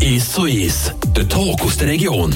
Ist 0.00 0.32
so 0.32 0.44
ist. 0.44 0.94
Der 1.16 1.28
Talk 1.28 1.60
aus 1.62 1.76
der 1.76 1.88
Region. 1.88 2.34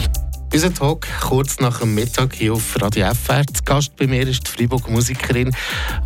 Unser 0.52 0.72
Talk 0.72 1.06
kurz 1.20 1.58
nach 1.60 1.80
dem 1.80 1.94
Mittag 1.94 2.34
hier 2.34 2.52
auf 2.52 2.80
Radio 2.80 3.12
FR. 3.12 3.42
Zu 3.46 3.62
Gast 3.64 3.96
bei 3.96 4.07
mir 4.07 4.27
ist 4.27 4.46
die 4.46 4.51
Freiburger 4.51 4.91
Musikerin, 4.91 5.51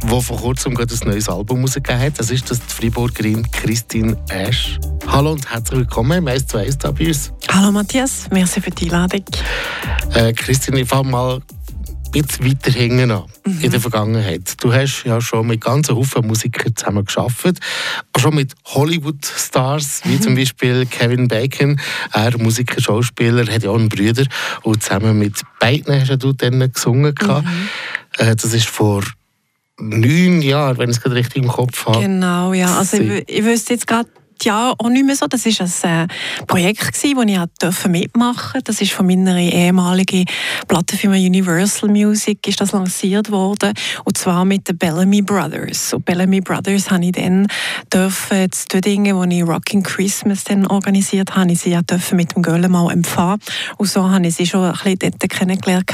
die 0.03 0.23
vor 0.23 0.39
kurzem 0.39 0.75
gerade 0.75 0.95
ein 0.95 1.09
neues 1.09 1.29
Album 1.29 1.63
rausgegeben 1.63 2.01
hat. 2.01 2.19
Das 2.19 2.31
ist 2.31 2.51
das 2.51 2.61
die 2.61 2.75
Freiburgerin 2.75 3.51
Christine 3.51 4.17
Ash. 4.31 4.79
Hallo 5.07 5.33
und 5.33 5.51
herzlich 5.51 5.81
willkommen 5.81 6.19
im 6.19 6.29
1 6.29 6.47
zu 6.47 6.59
1 6.59 6.79
da 6.79 6.91
bei 6.91 7.09
uns. 7.09 7.33
Hallo 7.51 7.71
Matthias, 7.73 8.29
merci 8.31 8.61
für 8.61 8.71
die 8.71 8.87
Einladung. 8.87 9.25
Äh, 10.15 10.33
Christine, 10.33 10.81
ich 10.81 10.89
fange 10.89 11.11
mal 11.11 11.41
ein 12.15 12.23
bisschen 12.23 12.47
weiter 12.47 12.71
hinten 12.71 13.11
an, 13.11 13.25
mhm. 13.45 13.61
in 13.61 13.71
der 13.71 13.81
Vergangenheit. 13.81 14.55
Du 14.63 14.73
hast 14.73 15.05
ja 15.05 15.21
schon 15.21 15.47
mit 15.47 15.61
ganzen 15.61 15.97
Haufen 15.97 16.27
Musikern 16.27 16.75
zusammen 16.75 17.05
geschafft, 17.05 17.61
schon 18.17 18.35
mit 18.35 18.55
Hollywood-Stars, 18.65 20.03
wie 20.05 20.17
mhm. 20.17 20.23
zum 20.23 20.35
Beispiel 20.35 20.87
Kevin 20.87 21.29
Bacon, 21.29 21.81
er 22.13 22.37
Musiker, 22.39 22.81
Schauspieler, 22.81 23.47
hat 23.53 23.63
ja 23.63 23.71
auch 23.71 23.79
einen 23.79 23.89
Bruder 23.89 24.25
und 24.63 24.83
zusammen 24.83 25.19
mit 25.19 25.41
beiden 25.61 26.01
hast 26.01 26.23
du 26.23 26.33
dann 26.33 26.73
gesungen. 26.73 27.15
Mhm. 27.21 27.45
Äh, 28.19 28.37
das 28.37 28.53
ist 28.55 28.69
vor 28.69 29.03
neun 29.79 30.43
Jahren, 30.43 30.79
wenn 30.79 30.91
ich 30.91 30.97
es 30.97 31.03
gerade 31.03 31.17
richtig 31.17 31.43
im 31.43 31.49
Kopf 31.49 31.87
habe. 31.87 32.01
Genau, 32.01 32.53
ja. 32.53 32.79
Also 32.79 32.97
ich, 32.97 33.29
ich 33.29 33.45
wüsste 33.45 33.75
jetzt 33.75 33.87
gerade 33.87 34.09
ja 34.45 34.75
auch 34.77 34.89
nicht 34.89 35.05
mehr 35.05 35.17
so. 35.17 35.27
Das 35.27 35.45
war 35.45 35.67
ein 35.93 36.09
äh, 36.09 36.45
Projekt, 36.47 36.89
das 36.95 37.05
ich 37.05 37.15
mitmachen 37.15 38.59
durfte. 38.59 38.63
Das 38.63 38.81
ist 38.81 38.93
von 38.93 39.07
meiner 39.07 39.37
ehemaligen 39.37 40.25
Plattenfirma 40.67 41.17
Universal 41.17 41.89
Music 41.89 42.47
ist 42.47 42.61
das 42.61 42.73
lanciert 42.73 43.31
worden. 43.31 43.73
Und 44.05 44.19
zwar 44.19 44.45
mit 44.45 44.69
den 44.69 44.79
Bellamy 44.79 45.23
Brothers. 45.23 45.93
Und 45.93 46.05
Bellamy 46.05 46.41
Brothers 46.41 46.91
habe 46.91 47.05
ich 47.05 47.13
dann 47.13 47.47
dürfen, 47.93 48.49
die 48.73 48.81
Dinge, 48.81 49.17
wo 49.17 49.25
ich 49.25 49.43
Rocking 49.43 49.83
Christmas 49.83 50.45
dann 50.45 50.67
organisiert 50.67 51.35
habe, 51.37 51.53
ich 51.53 51.61
sie 51.61 51.71
ja 51.71 51.81
mit 52.13 52.35
dem 52.35 52.43
Göller 52.43 52.69
mal 52.69 52.93
empfangen. 52.93 53.41
Und 53.77 53.87
so 53.87 54.09
habe 54.09 54.27
ich 54.27 54.35
sie 54.35 54.47
schon 54.47 54.65
ein 54.65 54.73
bisschen 54.73 54.99
dort 54.99 55.31
kennengelernt. 55.31 55.91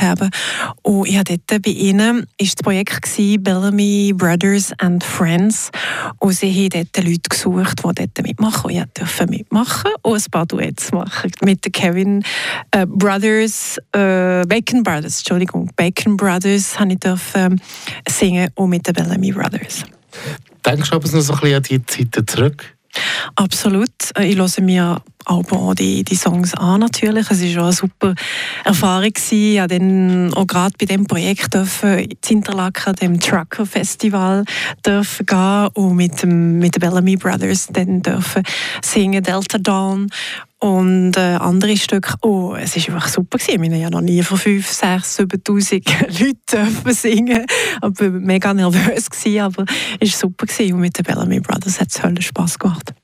Und 0.82 1.08
ich 1.08 1.16
habe 1.16 1.38
dort 1.48 1.62
bei 1.62 1.70
ihnen 1.70 2.26
ist 2.38 2.58
das 2.58 2.62
Projekt 2.62 3.02
gewesen, 3.02 3.42
Bellamy 3.42 4.12
Brothers 4.14 4.72
and 4.78 5.02
Friends. 5.02 5.70
Und 6.18 6.32
sie 6.32 6.50
haben 6.50 6.88
dort 6.92 7.06
Leute 7.06 7.28
gesucht, 7.28 7.78
die 7.78 7.94
dort 7.94 8.26
mit 8.26 8.33
mitmachen. 8.34 8.70
Ich 8.70 8.82
durfte 8.94 9.26
mitmachen 9.26 9.90
und 10.02 10.16
ein 10.16 10.30
paar 10.30 10.46
Duets 10.46 10.92
machen. 10.92 11.30
Mit 11.42 11.64
den 11.64 11.72
Kevin 11.72 12.24
äh, 12.70 12.86
Brothers, 12.86 13.78
äh, 13.92 14.44
Bacon 14.46 14.82
Brothers, 14.82 15.18
Entschuldigung, 15.18 15.70
Bacon 15.76 16.16
Brothers 16.16 16.78
habe 16.78 16.92
ich 16.92 16.98
dürfen 16.98 17.60
singen 18.08 18.48
und 18.54 18.70
mit 18.70 18.86
den 18.86 18.94
Bellamy 18.94 19.32
Brothers. 19.32 19.84
Denkst 20.64 20.90
du 20.90 20.96
aber 20.96 21.08
noch 21.08 21.20
so 21.20 21.32
ein 21.32 21.40
bisschen 21.40 21.56
an 21.56 21.62
die 21.62 21.86
Zeiten 21.86 22.26
zurück? 22.26 22.76
Absolut. 23.36 23.90
Ich 24.20 24.36
höre 24.36 24.62
mir 24.62 25.02
auch 25.26 25.74
die, 25.74 26.04
die 26.04 26.16
Songs 26.16 26.54
an 26.54 26.80
natürlich. 26.80 27.30
Es 27.30 27.40
war 27.42 27.48
schon 27.48 27.62
eine 27.62 27.72
super 27.72 28.14
Erfahrung. 28.64 29.10
Ich 29.16 29.56
durfte 29.56 30.30
auch 30.34 30.46
gerade 30.46 30.74
bei 30.78 30.86
diesem 30.86 31.06
Projekt 31.06 31.54
dürfen 31.54 31.98
in 31.98 32.16
Interlaken, 32.28 32.94
dem 32.96 33.20
Trucker 33.20 33.66
Festival, 33.66 34.44
dürfen 34.84 35.26
gehen 35.26 35.68
und 35.74 35.96
mit, 35.96 36.22
dem, 36.22 36.58
mit 36.58 36.74
den 36.74 36.80
Bellamy 36.80 37.16
Brothers 37.16 37.68
dann 37.72 38.02
dürfen 38.02 38.42
singen 38.82 39.22
Delta 39.22 39.58
Dawn 39.58 40.08
und 40.64 41.14
äh, 41.18 41.36
andere 41.36 41.76
Stücke, 41.76 42.14
oh, 42.22 42.54
es 42.58 42.74
war 42.74 42.94
einfach 42.94 43.08
super. 43.08 43.36
Gewesen. 43.36 43.60
Wir 43.60 43.70
haben 43.70 43.80
ja 43.82 43.90
noch 43.90 44.00
nie 44.00 44.22
vor 44.22 44.38
5, 44.38 44.66
6, 44.66 45.18
7'000 45.20 46.24
Leuten 46.24 46.94
singen 46.94 47.44
Ich 47.44 47.82
war 47.82 48.08
mega 48.08 48.54
nervös, 48.54 49.10
gewesen, 49.10 49.40
aber 49.40 49.66
es 50.00 50.12
war 50.12 50.18
super. 50.20 50.46
Gewesen. 50.46 50.72
Und 50.72 50.80
mit 50.80 50.96
den 50.96 51.04
Bellamy 51.04 51.40
Brothers 51.40 51.80
hat 51.80 51.88
es 51.90 52.24
Spass 52.24 52.58
gemacht. 52.58 52.94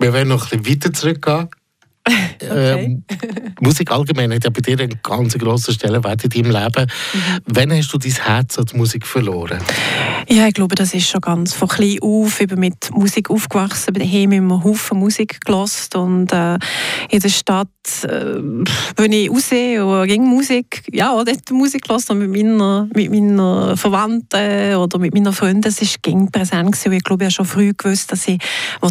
Wir 0.00 0.12
werden 0.12 0.30
noch 0.30 0.50
ein 0.50 0.60
bisschen 0.60 0.74
weiter 0.74 0.92
zurückgehen. 0.92 1.48
Okay. 2.40 2.84
Ähm, 2.84 3.04
Musik 3.60 3.90
allgemein 3.90 4.32
hat 4.32 4.44
ja 4.44 4.50
bei 4.50 4.60
dir 4.60 4.78
einen 4.78 4.98
ganz 5.02 5.36
grossen 5.36 5.74
Stellenwert 5.74 6.24
in 6.24 6.30
deinem 6.30 6.50
Leben. 6.52 6.86
Mhm. 7.12 7.20
Wann 7.46 7.72
hast 7.72 7.92
du 7.92 7.98
dein 7.98 8.12
Herz 8.12 8.58
an 8.58 8.64
die 8.66 8.76
Musik 8.76 9.06
verloren? 9.06 9.58
Ja, 10.28 10.46
ich 10.46 10.54
glaube, 10.54 10.74
das 10.76 10.94
ist 10.94 11.08
schon 11.08 11.20
ganz 11.20 11.52
von 11.52 11.68
klein 11.68 11.98
auf 12.00 12.40
eben 12.40 12.60
mit 12.60 12.90
Musik 12.92 13.28
aufgewachsen. 13.28 13.92
Bei 13.92 14.00
daheim 14.00 14.32
immer 14.32 14.62
Haufen 14.62 14.98
Musik 14.98 15.40
gelost 15.44 15.96
und 15.96 16.32
äh, 16.32 16.58
in 17.10 17.20
der 17.20 17.28
Stadt, 17.28 17.68
äh, 18.04 18.36
wenn 18.96 19.12
ich 19.12 19.30
raussehe 19.30 19.84
und 19.84 20.06
ging 20.06 20.22
Musik, 20.22 20.84
ja, 20.92 21.12
auch 21.12 21.24
dort 21.24 21.50
Musik 21.50 21.82
gelost 21.82 22.12
mit 22.14 22.30
meiner, 22.30 22.88
mit 22.94 23.10
meiner 23.10 23.76
Verwandten 23.76 24.76
oder 24.76 24.98
mit 24.98 25.12
meinen 25.12 25.32
Freunden, 25.32 25.62
das 25.62 25.82
ist 25.82 26.02
ging 26.02 26.30
präsent 26.30 26.72
gewesen. 26.72 26.92
Ich 26.92 27.02
glaube, 27.02 27.24
ich 27.24 27.26
habe 27.26 27.32
schon 27.32 27.46
früh 27.46 27.72
gewusst, 27.76 28.12
dass 28.12 28.28
ich 28.28 28.38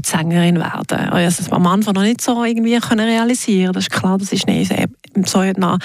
Sängerin 0.07 0.57
werden. 0.57 1.09
Also, 1.09 1.51
am 1.51 1.67
Anfang 1.67 1.94
noch 1.94 2.01
nicht 2.01 2.22
so 2.22 2.44
irgendwie 2.44 2.79
können 2.79 3.06
realisieren. 3.07 3.73
Das 3.73 3.85
ist 3.85 3.91
klar, 3.91 4.18
das 4.18 4.31
ist 4.31 4.47
nicht 4.47 4.72
so 5.25 5.44
nach, 5.57 5.79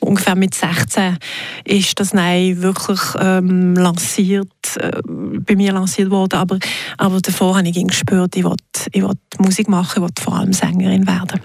ungefähr 0.00 0.36
mit 0.36 0.54
16 0.54 1.18
ist 1.64 1.98
das 1.98 2.12
Nein 2.12 2.62
wirklich 2.62 3.00
ähm, 3.18 3.74
lanciert, 3.74 4.48
äh, 4.78 5.00
bei 5.04 5.56
mir 5.56 5.72
lanciert 5.72 6.10
worden. 6.10 6.38
Aber, 6.38 6.58
aber 6.96 7.20
davor 7.20 7.56
habe 7.56 7.68
ich 7.68 7.86
gespürt, 7.86 8.36
ich 8.36 8.44
will, 8.44 8.56
ich 8.92 9.02
will 9.02 9.14
Musik 9.38 9.68
machen, 9.68 10.02
ich 10.02 10.02
will 10.02 10.22
vor 10.22 10.36
allem 10.36 10.52
Sängerin 10.52 11.06
werden. 11.06 11.40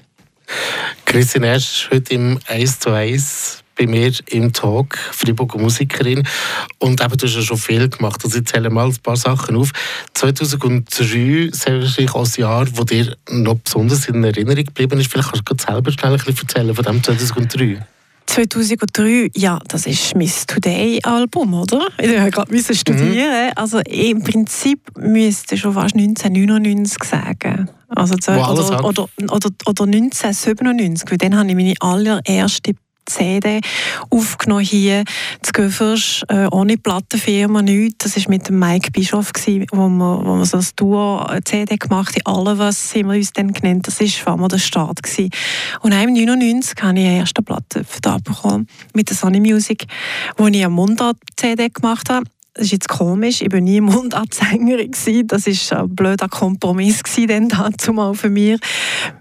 Christine 1.06 1.53
Esch, 1.53 1.90
heute 1.91 2.14
im 2.14 2.40
1 2.47 2.80
zu 2.80 2.91
1 2.91 3.64
bei 3.78 3.88
mir 3.88 4.12
im 4.30 4.54
Talk, 4.54 4.98
Freiburger 4.98 5.59
Musikerin. 5.59 6.28
Und 6.80 7.02
eben, 7.02 7.18
du 7.18 7.26
hast 7.26 7.36
ja 7.36 7.42
schon 7.42 7.58
viel 7.58 7.90
gemacht. 7.90 8.22
Also 8.24 8.38
ich 8.40 8.46
zähle 8.46 8.70
mal 8.70 8.88
ein 8.88 8.98
paar 9.04 9.16
Sachen 9.16 9.56
auf. 9.56 9.72
2003 10.14 11.50
ist 11.52 11.68
wahrscheinlich 11.68 12.12
auch 12.14 12.26
ein 12.26 12.42
Jahr, 12.42 12.66
das 12.66 12.86
dir 12.86 13.16
noch 13.30 13.56
besonders 13.56 14.08
in 14.08 14.24
Erinnerung 14.24 14.66
geblieben 14.66 15.00
ist. 15.00 15.12
Vielleicht 15.12 15.32
kannst 15.32 15.50
du 15.50 15.72
selber 15.72 15.92
schnell 15.92 16.14
ein 16.14 16.18
bisschen 16.18 16.48
erzählen 16.48 16.76
von 16.76 16.86
dem 16.86 17.04
2003. 17.04 17.86
2003, 18.28 19.30
ja, 19.36 19.59
das 19.68 19.86
ist 19.88 20.16
mein 20.16 20.32
Today-Album, 20.48 21.53
oder? 21.53 21.88
Ich 21.98 22.18
habe 22.18 22.32
gerade 22.32 22.76
studieren. 22.76 23.48
Mhm. 23.48 23.52
Also 23.56 23.80
im 23.80 24.24
Prinzip 24.24 24.80
müsste 24.98 25.58
schon 25.58 25.74
fast 25.74 25.96
1999 25.96 27.03
sagen. 27.03 27.70
Also, 27.90 28.16
oder, 28.32 28.86
oder, 28.86 29.09
oder, 29.20 29.50
oder 29.66 29.84
1997, 29.84 31.12
weil 31.12 31.18
dann 31.18 31.38
habe 31.38 31.50
ich 31.50 31.56
meine 31.56 31.74
allererste 31.82 32.74
CD 33.06 33.62
aufgenommen 34.09 34.63
hier 34.63 35.03
zu 35.41 35.51
Göffers, 35.51 36.23
äh, 36.29 36.47
ohne 36.51 36.78
Plattenfirma, 36.78 37.62
nichts. 37.62 38.03
Das 38.03 38.17
war 38.17 38.29
mit 38.29 38.47
dem 38.47 38.59
Mike 38.59 38.91
Bischof, 38.91 39.34
gewesen, 39.34 39.66
wo 39.72 39.89
wir, 39.89 40.45
so 40.45 40.57
ein 40.57 40.66
Duo-CD 40.75 41.78
gemacht 41.78 42.16
haben. 42.16 42.38
Alle, 42.38 42.57
was 42.57 42.94
haben 42.95 43.09
wir 43.09 43.17
uns 43.17 43.34
dann 43.34 43.53
genannt. 43.53 43.88
Das 43.88 44.00
war 44.00 44.34
allem 44.34 44.47
der 44.47 44.57
Start. 44.59 45.03
Gewesen. 45.03 45.31
Und 45.81 45.91
im 45.91 46.13
99 46.13 46.81
habe 46.81 47.00
ich 47.00 47.06
eine 47.06 47.17
erste 47.17 47.41
Platte 47.41 47.85
bekommen 48.23 48.67
mit 48.94 49.09
der 49.09 49.17
Sunny 49.17 49.40
Music, 49.40 49.85
wo 50.38 50.47
ich 50.47 50.56
eine 50.56 50.69
Mundart-CD 50.69 51.69
gemacht 51.69 52.09
habe 52.09 52.25
das 52.53 52.66
ist 52.66 52.72
jetzt 52.73 52.89
komisch, 52.89 53.41
ich 53.41 53.51
war 53.51 53.62
nie 53.62 53.79
Mundartsängerin. 53.79 54.91
Das 55.28 55.47
war 55.47 55.79
ein 55.79 55.95
blöder 55.95 56.28
Kompromiss 56.28 57.01
dann 57.28 57.47
dazu 57.47 57.94
mal 57.94 58.13
für 58.13 58.29
mich. 58.29 58.59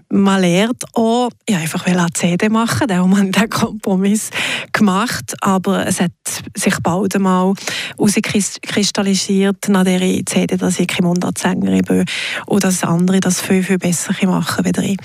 Man 0.09 0.41
lernt 0.41 0.83
auch, 0.93 1.29
ich 1.45 1.55
einfach 1.55 1.85
eine 1.85 2.05
CD 2.13 2.49
machen, 2.49 2.87
darum 2.87 3.15
habe 3.15 3.27
ich 3.27 3.31
diesen 3.31 3.49
Kompromiss 3.49 4.29
gemacht, 4.73 5.35
aber 5.39 5.87
es 5.87 6.01
hat 6.01 6.11
sich 6.53 6.77
bald 6.83 7.15
einmal 7.15 7.53
herauskristallisiert 7.97 9.69
nach 9.69 9.85
dieser 9.85 10.25
CD, 10.25 10.57
dass 10.57 10.81
ich 10.81 10.87
keine 10.87 11.07
Mundartsängerin 11.07 11.83
bin 11.83 12.05
und 12.47 12.63
dass 12.65 12.83
andere 12.83 13.21
das 13.21 13.39
viel, 13.39 13.63
viel 13.63 13.77
besser 13.77 14.13
machen 14.27 14.65
als 14.65 14.77
ich. 14.79 14.97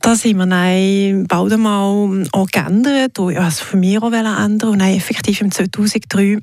Das 0.00 0.24
haben 0.24 0.38
wir 0.38 0.46
dann 0.46 1.26
bald 1.26 1.52
einmal 1.52 2.26
auch 2.32 2.46
geändert 2.46 3.18
und 3.18 3.32
ich 3.32 3.54
für 3.60 3.76
mich 3.76 4.00
auch 4.00 4.10
ändern 4.10 4.70
und 4.70 4.78
dann 4.78 4.88
effektiv 4.88 5.42
im 5.42 5.52
2003 5.52 6.38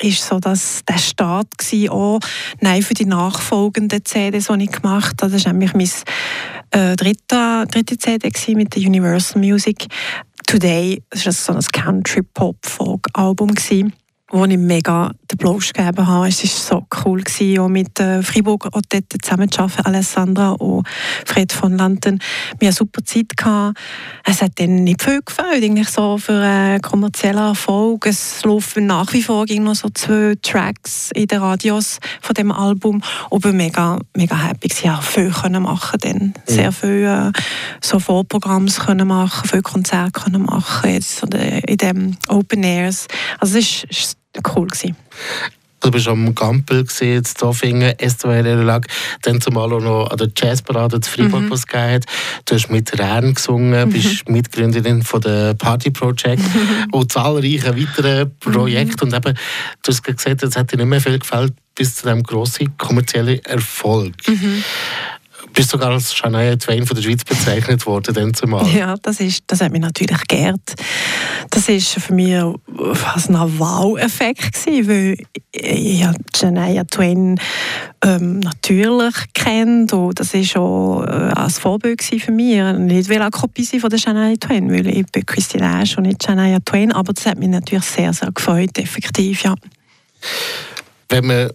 ist 0.00 0.26
so 0.26 0.38
dass 0.38 0.82
der 0.88 0.98
Start 0.98 1.48
war, 1.70 1.90
auch 1.90 2.20
nein, 2.60 2.82
für 2.82 2.94
die 2.94 3.06
nachfolgenden 3.06 4.04
CDs, 4.04 4.48
die 4.48 4.64
ich 4.64 4.72
gemacht 4.72 5.22
habe. 5.22 5.32
Das 5.32 5.44
war 5.44 5.52
nämlich 5.52 5.72
meine 5.72 6.92
äh, 6.92 6.96
dritte, 6.96 7.66
dritte 7.70 7.98
CD 7.98 8.54
mit 8.54 8.74
der 8.74 8.82
Universal 8.82 9.40
Music. 9.40 9.86
Today, 10.46 11.02
das 11.10 11.26
war 11.26 11.32
so 11.32 11.52
ein 11.52 11.62
Country-Pop-Folk-Album 11.72 13.54
wo 14.34 14.44
ich 14.46 14.58
mega 14.58 15.12
den 15.30 15.38
Blausch 15.38 15.72
gegeben 15.72 16.06
habe. 16.06 16.26
Es 16.26 16.42
war 16.42 16.80
so 16.80 16.86
cool, 17.04 17.22
gewesen, 17.22 17.60
auch 17.60 17.68
mit 17.68 18.00
äh, 18.00 18.20
Freiburg 18.20 18.66
auch 18.66 18.80
dort 18.88 19.04
zusammen 19.22 19.48
zu 19.48 19.60
arbeiten, 19.60 19.86
Alessandra 19.86 20.50
und 20.50 20.86
Fred 21.24 21.52
von 21.52 21.76
Lanten. 21.76 22.18
Wir 22.58 22.68
hatten 22.68 22.76
super 22.76 23.04
Zeit. 23.04 23.24
Gehabt. 23.36 23.78
Es 24.24 24.42
hat 24.42 24.52
dann 24.56 24.84
nicht 24.84 25.02
viel 25.02 25.20
gefällt, 25.22 25.62
eigentlich 25.62 25.88
so 25.88 26.18
für 26.18 26.42
einen 26.42 26.82
kommerziellen 26.82 27.38
Erfolg. 27.38 28.06
Es 28.06 28.44
laufen 28.44 28.86
nach 28.86 29.12
wie 29.12 29.22
vor 29.22 29.46
noch 29.48 29.74
so 29.74 29.88
zwei 29.88 30.34
Tracks 30.42 31.10
in 31.14 31.26
den 31.26 31.40
Radios 31.40 32.00
von 32.20 32.34
dem 32.34 32.50
Album. 32.52 33.02
War 33.30 33.52
mega, 33.52 33.98
mega 34.16 34.36
happy. 34.36 34.66
Ich 34.66 34.82
konnte 34.82 35.02
viel 35.02 35.30
können 35.30 35.62
machen 35.62 35.98
dann. 36.00 36.34
Sehr 36.46 36.72
viel 36.72 37.04
äh, 37.04 37.32
so 37.80 37.98
Vorprogramms 37.98 38.80
können 38.80 39.08
machen, 39.08 39.48
viele 39.48 39.62
Konzerte 39.62 40.12
können 40.12 40.42
machen, 40.42 40.90
jetzt 40.90 41.22
in 41.22 41.76
den 41.76 42.16
Open 42.28 42.62
Airs. 42.62 43.06
Also 43.38 43.58
es 43.58 43.84
ist 43.84 44.16
cool. 44.54 44.68
Gewesen. 44.68 44.96
Du 45.84 45.90
bist 45.90 46.08
am 46.08 46.34
Gampel 46.34 46.86
in 47.00 47.24
Zofingen, 47.26 47.92
SWR 48.00 48.64
lag, 48.64 48.86
dann 49.20 49.42
zumal 49.42 49.70
auch 49.70 49.80
noch 49.80 50.10
an 50.10 50.16
der 50.16 50.30
Jazzparade 50.34 50.98
zu 51.00 51.10
Freiburg, 51.10 51.42
mhm. 51.42 51.50
was 51.50 51.66
hat. 51.70 52.06
Du 52.46 52.54
hast 52.54 52.70
mit 52.70 52.98
Rern 52.98 53.34
gesungen, 53.34 53.88
mhm. 53.88 53.92
bist 53.92 54.26
Mitgründerin 54.26 55.02
von 55.02 55.20
der 55.20 55.52
Party 55.52 55.90
Project 55.90 56.40
mhm. 56.54 56.86
und 56.90 57.12
zahlreiche 57.12 57.78
weitere 57.78 58.24
Projekte. 58.24 59.04
Mhm. 59.04 59.12
Und 59.12 59.18
eben, 59.18 59.38
du 59.82 59.92
hast 59.92 60.02
gesagt, 60.02 60.42
es 60.42 60.56
hat 60.56 60.72
dir 60.72 60.78
nicht 60.78 60.86
mehr 60.86 61.02
viel 61.02 61.18
gefällt 61.18 61.52
bis 61.74 61.96
zu 61.96 62.04
diesem 62.04 62.22
grossen 62.22 62.78
kommerziellen 62.78 63.44
Erfolg. 63.44 64.14
Mhm 64.26 64.64
bist 65.54 65.70
sogar 65.70 65.92
als 65.92 66.14
Shania 66.14 66.56
Twain 66.56 66.86
von 66.86 66.96
der 66.96 67.02
Schweiz 67.02 67.24
bezeichnet 67.24 67.86
worden, 67.86 68.14
dann 68.14 68.34
zumal. 68.34 68.66
Ja, 68.68 68.96
das, 69.00 69.20
ist, 69.20 69.44
das 69.46 69.60
hat 69.60 69.72
mich 69.72 69.80
natürlich 69.80 70.20
geehrt. 70.28 70.60
Das 71.50 71.68
war 71.68 71.78
für 71.78 72.12
mich 72.12 72.34
fast 72.94 73.30
ein 73.30 73.58
Wow-Effekt, 73.58 74.66
weil 74.66 75.16
ich 75.52 76.06
Shania 76.36 76.84
Twain 76.84 77.40
ähm, 78.04 78.40
natürlich 78.40 79.14
kennt 79.32 79.92
und 79.92 80.18
das 80.18 80.34
war 80.34 80.44
schon 80.44 81.08
äh, 81.08 81.32
als 81.34 81.58
Vorbild 81.58 82.02
für 82.02 82.32
mich. 82.32 82.58
Ich 82.58 83.08
will 83.08 83.22
auch 83.22 83.30
Kopie 83.30 83.64
sein 83.64 83.80
von 83.80 83.90
der 83.90 83.98
Shania 83.98 84.36
Twain, 84.36 84.70
weil 84.70 84.86
ich 84.88 85.06
bin 85.06 85.24
Christine 85.24 85.80
Ash 85.80 85.96
und 85.96 86.04
nicht 86.04 86.22
Shania 86.22 86.58
Twain, 86.64 86.92
aber 86.92 87.12
das 87.12 87.26
hat 87.26 87.38
mich 87.38 87.48
natürlich 87.48 87.84
sehr, 87.84 88.12
sehr 88.12 88.32
gefreut, 88.32 88.76
effektiv, 88.76 89.44
ja. 89.44 89.54
Wenn 91.08 91.26
man 91.26 91.50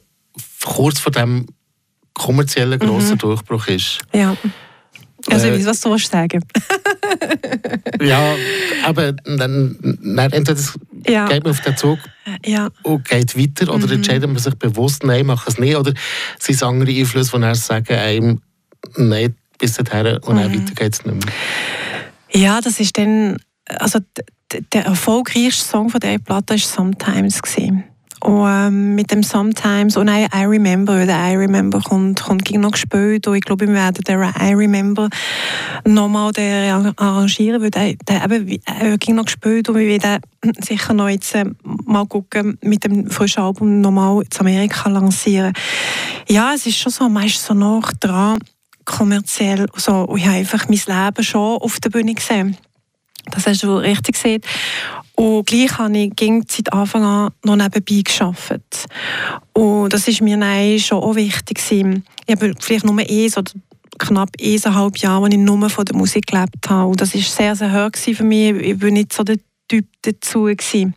kurz 0.63 1.00
vor 1.00 1.12
dem 1.12 1.46
kommerzieller 2.19 2.77
grosser 2.77 3.13
mhm. 3.13 3.19
Durchbruch 3.19 3.68
ist. 3.68 4.00
Ja. 4.13 4.36
Also 5.30 5.48
ich 5.48 5.54
äh, 5.54 5.57
weiß, 5.57 5.66
was 5.66 5.81
du 5.81 5.98
sagen 5.98 6.42
Ja, 8.01 8.36
aber 8.86 9.13
dann, 9.13 9.77
dann 9.81 10.31
entweder 10.31 10.62
ja. 11.07 11.27
geht 11.27 11.44
man 11.44 11.51
auf 11.51 11.62
den 11.62 11.75
Zug 11.75 12.00
ja. 12.45 12.69
und 12.83 13.07
geht 13.07 13.38
weiter 13.38 13.74
oder 13.74 13.88
mhm. 13.88 13.94
entscheidet 13.94 14.30
man 14.30 14.38
sich 14.38 14.56
bewusst, 14.56 15.04
nein, 15.04 15.25
mach 15.25 15.48
es 15.48 15.57
nicht. 15.57 15.75
Oder 15.75 15.94
sind 16.39 16.56
es 16.56 16.63
andere 16.63 16.92
Einflüsse, 16.92 17.31
die 17.36 17.42
dann 17.42 17.56
sagen 17.56 17.98
einem, 17.98 18.42
nein, 18.95 19.36
bis 19.57 19.74
dahin 19.74 20.18
und 20.18 20.36
mhm. 20.36 20.39
dann 20.39 20.54
weiter 20.54 20.74
geht 20.75 20.94
es 20.94 21.06
nicht 21.06 21.25
mehr. 21.25 21.33
Ja, 22.31 22.62
das 22.62 22.80
ist 22.80 22.98
dann, 22.98 23.38
also 23.68 24.00
der 24.74 24.86
erfolgreichste 24.86 25.65
Song 25.65 25.89
von 25.89 26.00
dieser 26.00 26.19
Platte 26.19 26.54
war 26.54 26.57
«Sometimes». 26.57 27.42
Gewesen. 27.42 27.83
Und 28.21 28.45
ähm, 28.50 28.95
mit 28.95 29.12
dem 29.12 29.24
Sometimes 29.24 29.95
und 29.95 30.10
auch 30.10 30.27
I 30.36 30.44
Remember, 30.44 31.06
der 31.06 31.31
I 31.31 31.36
Remember 31.36 31.80
kommt, 31.80 32.21
kommt 32.21 32.51
noch 32.51 32.71
gespielt 32.71 33.25
und 33.27 33.36
ich 33.36 33.42
glaube, 33.42 33.66
wir 33.66 33.74
werden 33.74 34.04
den 34.04 34.19
I 34.19 34.54
Remember 34.54 35.10
nochmal 35.86 36.33
arrangieren, 36.98 37.62
weil 37.62 37.71
der, 37.71 37.94
der 38.07 38.25
eben 38.25 38.60
äh, 38.66 38.98
ging 38.98 39.16
noch 39.16 39.25
gespielt 39.25 39.69
und 39.69 39.77
wir 39.77 39.88
werden 39.88 40.21
sicher 40.60 40.94
noch 40.94 41.07
jetzt 41.07 41.33
äh, 41.33 41.45
mal 41.86 42.06
gucken, 42.07 42.57
mit 42.62 42.83
dem 42.83 43.10
frischen 43.10 43.44
Album 43.44 43.80
nochmal 43.80 44.22
in 44.22 44.39
Amerika 44.39 44.89
lancieren. 44.89 45.54
Ja, 46.27 46.54
es 46.54 46.65
ist 46.65 46.77
schon 46.77 46.92
so, 46.92 47.07
meist 47.07 47.42
so 47.42 47.54
noch 47.54 47.89
dran, 48.01 48.39
kommerziell, 48.83 49.68
so, 49.75 50.13
ich 50.18 50.25
habe 50.25 50.38
einfach 50.38 50.68
mein 50.68 50.80
Leben 50.86 51.24
schon 51.24 51.57
auf 51.62 51.80
der 51.80 51.89
Bühne 51.89 52.15
gesehen. 52.15 52.57
Das 53.31 53.48
hast 53.48 53.63
du 53.63 53.77
richtig 53.77 54.15
gesehen. 54.15 54.42
Und 55.19 55.48
gleich 55.48 55.77
habe 55.77 55.98
ich 55.98 56.13
seit 56.48 56.71
Anfang 56.71 57.04
an 57.04 57.31
noch 57.44 57.57
nebenbei 57.57 58.04
gearbeitet. 58.04 58.86
Und 59.51 59.92
das 59.92 60.07
ist 60.07 60.21
mir 60.21 60.80
schon 60.80 61.04
auch 61.04 61.13
wichtig. 61.13 61.60
Ich 61.69 61.83
habe 62.33 62.54
vielleicht 62.57 62.86
nur 62.86 62.98
eins 62.98 63.38
oder 63.38 63.51
knapp 63.98 64.30
eineinhalb 64.42 64.98
Jahre, 64.98 65.25
als 65.25 65.33
ich 65.33 65.39
nur 65.42 65.69
von 65.69 65.83
der 65.83 65.98
Musik 65.98 66.27
gelebt 66.27 66.69
habe. 66.69 66.92
Und 66.92 67.01
das 67.01 67.13
war 67.13 67.21
sehr, 67.21 67.54
sehr 67.57 67.74
hoch 67.74 67.92
für 67.98 68.24
mich. 68.24 68.56
Ich 68.62 68.81
war 68.81 68.92
nicht 68.92 69.12
so 69.12 69.24
der 69.24 69.36
Typ 69.68 69.88
dazu. 70.04 70.44
Gewesen. 70.44 70.95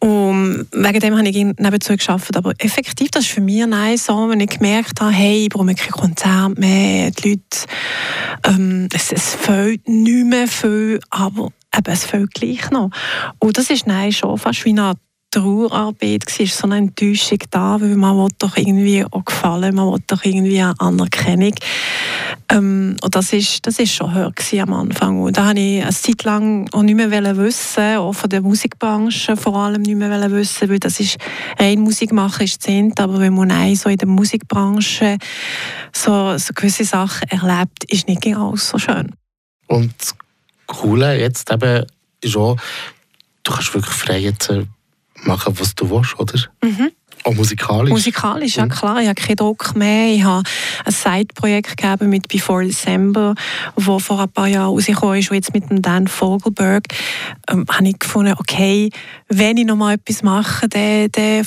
Und 0.00 0.66
wegen 0.70 1.00
dem 1.00 1.16
habe 1.16 1.26
ich 1.26 1.34
nebenzu 1.34 1.96
geschafft. 1.96 2.36
Aber 2.36 2.52
effektiv, 2.58 3.10
das 3.10 3.24
ist 3.24 3.32
für 3.32 3.40
mich 3.40 3.64
nein, 3.66 3.96
so, 3.96 4.28
wenn 4.28 4.40
ich 4.40 4.50
gemerkt 4.50 5.00
habe, 5.00 5.12
hey, 5.12 5.44
ich 5.44 5.48
brauche 5.48 5.74
kein 5.74 5.92
Konzert 5.92 6.58
mehr, 6.58 7.10
die 7.10 7.30
Leute, 7.30 7.66
ähm, 8.46 8.88
es, 8.92 9.12
es 9.12 9.34
fehlt 9.34 9.88
nicht 9.88 10.26
mehr 10.26 10.46
viel, 10.46 11.00
aber 11.08 11.52
eben, 11.76 11.92
es 11.92 12.04
fehlt 12.04 12.34
gleich 12.34 12.70
noch. 12.70 12.90
Und 13.38 13.58
das 13.58 13.70
ist 13.70 13.86
nein, 13.86 14.12
schon 14.12 14.38
fast 14.38 14.64
wie 14.64 14.70
eine 14.70 14.94
Trauerarbeit 15.34 16.38
war, 16.38 16.46
so 16.46 16.64
eine 16.64 16.76
Enttäuschung 16.76 17.38
da, 17.50 17.80
weil 17.80 17.96
man 17.96 18.16
will 18.16 18.28
doch 18.38 18.56
irgendwie 18.56 19.04
auch 19.04 19.24
gefallen, 19.24 19.74
man 19.74 19.92
will 19.92 20.02
doch 20.06 20.24
irgendwie 20.24 20.60
eine 20.60 20.78
Anerkennung. 20.78 21.54
Ähm, 22.50 22.96
und 23.02 23.14
das 23.16 23.32
ist, 23.32 23.66
das 23.66 23.80
ist 23.80 23.92
schon 23.92 24.14
höher 24.14 24.32
am 24.60 24.72
Anfang. 24.72 25.22
Und 25.22 25.36
da 25.36 25.46
habe 25.46 25.58
ich 25.58 25.82
eine 25.82 25.92
Zeit 25.92 26.22
lang 26.22 26.68
auch 26.72 26.82
nicht 26.82 26.94
mehr 26.94 27.10
wissen, 27.36 27.96
auch 27.96 28.12
von 28.12 28.30
der 28.30 28.42
Musikbranche 28.42 29.36
vor 29.36 29.56
allem 29.56 29.82
nicht 29.82 29.96
mehr 29.96 30.30
wissen, 30.30 30.68
weil 30.68 30.78
das 30.78 31.00
ist, 31.00 31.16
rein 31.58 31.80
Musik 31.80 32.12
machen 32.12 32.44
ist 32.44 32.62
zehnt, 32.62 33.00
aber 33.00 33.18
wenn 33.18 33.34
man 33.34 33.50
auch 33.50 33.74
so 33.74 33.88
in 33.88 33.96
der 33.96 34.08
Musikbranche 34.08 35.18
so, 35.92 36.38
so 36.38 36.52
gewisse 36.54 36.84
Sachen 36.84 37.28
erlebt, 37.28 37.82
ist 37.88 38.06
nicht 38.06 38.24
alles 38.24 38.68
so 38.68 38.78
schön. 38.78 39.10
Und 39.66 39.94
Coole 40.74 41.18
jetzt 41.18 41.50
eben 41.50 41.86
ist 42.20 42.36
auch, 42.36 42.56
du 43.42 43.52
kannst 43.52 43.74
wirklich 43.74 43.94
frei 43.94 44.18
jetzt 44.18 44.50
äh, 44.50 44.64
machen, 45.24 45.58
was 45.58 45.74
du 45.74 45.90
willst, 45.90 46.18
oder? 46.18 46.38
Mhm. 46.62 46.90
Auch 47.24 47.34
musikalisch? 47.34 47.90
Musikalisch, 47.90 48.56
ja 48.56 48.66
klar. 48.66 49.00
Ich 49.00 49.08
habe 49.08 49.20
keinen 49.20 49.36
Druck 49.36 49.74
mehr. 49.76 50.14
Ich 50.14 50.24
habe 50.24 50.42
ein 50.84 50.92
Side-Projekt 50.92 51.76
gegeben 51.76 52.10
mit 52.10 52.28
Before 52.28 52.64
December, 52.64 53.34
das 53.76 54.02
vor 54.02 54.20
ein 54.20 54.28
paar 54.30 54.48
Jahren 54.48 54.70
rausgekommen 54.70 55.18
ist, 55.18 55.30
und 55.30 55.36
jetzt 55.36 55.54
mit 55.54 55.68
dem 55.70 55.82
Dan 55.82 56.08
Vogelberg 56.08 56.84
ähm, 57.50 57.64
habe 57.70 57.88
ich 57.88 57.98
gefunden, 57.98 58.34
okay, 58.38 58.90
wenn 59.28 59.56
ich 59.56 59.66
noch 59.66 59.76
mal 59.76 59.94
etwas 59.94 60.22
mache, 60.22 60.68
dann, 60.68 61.08
dann, 61.12 61.46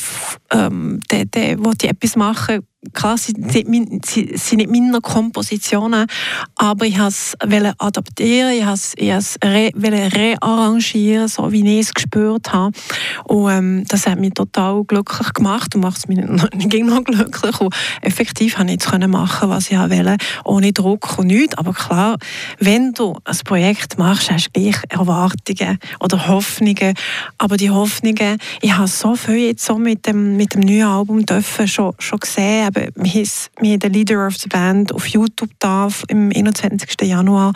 ähm, 0.52 1.02
dann, 1.08 1.28
dann 1.32 1.66
will 1.66 1.74
ich 1.82 1.90
etwas 1.90 2.16
machen, 2.16 2.64
klar, 2.94 3.18
sind 3.18 3.54
nicht 3.54 4.70
meine 4.70 5.02
Kompositionen, 5.02 6.08
aber 6.56 6.86
ich 6.86 7.00
wollte 7.00 7.08
es 7.10 7.36
adaptieren, 7.80 8.52
ich 8.52 8.66
wollte 8.66 9.18
es 9.18 9.38
re, 9.44 9.72
rearrangieren, 9.76 11.28
so 11.28 11.52
wie 11.52 11.80
ich 11.80 11.88
es 11.88 11.94
gespürt 11.94 12.54
habe. 12.54 12.78
Und 13.26 13.52
ähm, 13.52 13.84
das 13.88 14.08
hat 14.08 14.20
mich 14.20 14.34
total 14.34 14.84
glücklich 14.84 15.34
gemacht 15.34 15.76
und 15.76 15.82
macht 15.82 15.98
es 15.98 16.08
mich 16.08 16.20
noch, 16.20 16.50
noch 16.52 17.04
glücklich. 17.04 17.60
Und 17.60 17.76
effektiv 18.02 18.58
habe 18.58 18.70
ich 18.70 18.74
jetzt 18.74 18.92
machen, 18.92 19.02
was 19.18 19.72
ich 19.72 19.78
wollte, 19.78 20.18
ohne 20.44 20.74
Druck 20.74 21.18
und 21.18 21.28
nichts. 21.28 21.58
Aber 21.58 21.74
klar, 21.74 22.18
wenn 22.60 22.94
du 22.94 23.18
ein 23.24 23.38
Projekt 23.46 23.98
machst, 23.98 24.32
hast 24.32 24.48
du 24.48 24.62
gleich 24.62 24.78
Erwartungen 24.90 25.80
oder 26.00 26.28
Hoffnungen. 26.28 26.94
Aber 27.38 27.58
die 27.58 27.70
Hoffnungen, 27.70 28.38
ich 28.62 28.74
habe 28.74 28.88
so 28.88 29.16
viel 29.16 29.38
jetzt 29.38 29.66
so 29.66 29.78
mit 29.78 30.06
dem, 30.06 30.38
mit 30.38 30.54
dem 30.54 30.62
neuen 30.62 30.88
Album 30.88 31.26
dürfen 31.26 31.68
schon, 31.68 31.94
schon 32.00 32.20
gesehen, 32.20 32.68
eben, 32.68 32.92
wir 32.96 33.74
haben 33.74 33.94
Leader 33.94 34.28
of 34.28 34.36
the 34.38 34.50
Band 34.50 34.94
auf 34.94 35.08
YouTube 35.08 35.52
da 35.60 35.88
im 36.08 36.32
21. 36.36 36.90
Januar 37.02 37.54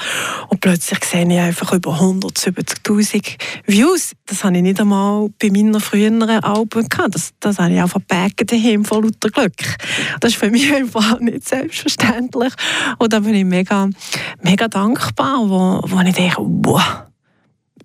und 0.49 0.61
plötzlich 0.61 1.03
sehe 1.03 1.27
ich 1.27 1.39
einfach 1.39 1.73
über 1.73 1.99
170'000 1.99 3.37
Views. 3.65 4.13
Das 4.25 4.43
habe 4.43 4.57
ich 4.57 4.63
nicht 4.63 4.79
einmal 4.79 5.29
bei 5.39 5.49
meinen 5.49 5.79
früheren 5.79 6.29
Alben 6.29 6.87
gehabt. 6.87 7.15
Das, 7.15 7.31
das 7.39 7.59
habe 7.59 7.73
ich 7.73 7.81
einfach 7.81 8.01
backen 8.07 8.47
daheim 8.47 8.85
von 8.85 9.03
lauter 9.03 9.29
Glück. 9.29 9.77
Das 10.19 10.31
ist 10.31 10.39
für 10.39 10.49
mich 10.49 10.73
einfach 10.73 11.19
nicht 11.19 11.47
selbstverständlich 11.51 12.53
und 12.97 13.13
da 13.13 13.19
bin 13.19 13.35
ich 13.35 13.45
mega, 13.45 13.89
mega 14.41 14.67
dankbar, 14.67 15.37
wo, 15.49 15.81
wo 15.83 16.01
ich 16.01 16.15
denke, 16.15 16.37
wow, 16.39 17.03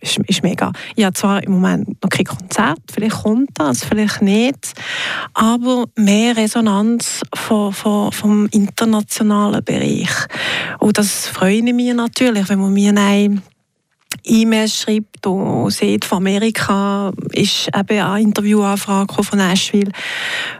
ist, 0.00 0.18
ist 0.26 0.42
mega. 0.42 0.72
Ich 0.94 1.04
habe 1.04 1.14
zwar 1.14 1.42
im 1.42 1.52
Moment 1.52 2.02
noch 2.02 2.10
kein 2.10 2.24
Konzert, 2.24 2.80
vielleicht 2.92 3.22
kommt 3.22 3.50
das, 3.54 3.84
vielleicht 3.84 4.22
nicht, 4.22 4.72
aber 5.34 5.84
mehr 5.96 6.36
Resonanz 6.36 7.22
von, 7.34 7.72
von, 7.72 8.12
vom 8.12 8.46
internationalen 8.46 9.64
Bereich. 9.64 10.10
Und 10.78 10.98
das 10.98 11.26
freut 11.26 11.64
mich 11.64 11.94
natürlich, 11.94 12.48
wenn 12.48 12.60
man 12.60 12.72
mir 12.72 12.90
eine 12.90 13.42
E-Mails 14.26 14.80
schreibt 14.80 15.26
und 15.26 15.70
sieht, 15.70 16.04
von 16.04 16.18
Amerika 16.18 17.12
ist 17.32 17.68
eben 17.68 18.00
eine 18.00 18.20
Interviewanfrage 18.22 19.22
von 19.22 19.38
Nashville, 19.38 19.92